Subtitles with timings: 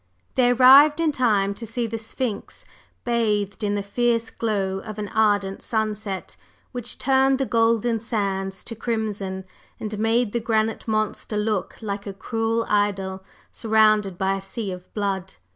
[0.33, 2.65] They arrived in time to see the Sphinx
[3.03, 6.35] bathed in the fierce glow of an ardent sunset,
[6.71, 9.45] which turned the golden sands to crimson,
[9.79, 14.91] and made the granite monster look like a cruel idol surrounded by a sea of
[14.95, 15.35] blood.